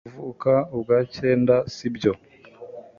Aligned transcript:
kuvuka 0.07 0.51
ubwa 0.75 0.97
cyenda 1.15 1.55
sibyo 1.75 2.11